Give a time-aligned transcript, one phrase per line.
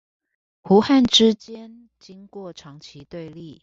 [0.63, 3.59] 胡漢之間經過長期對立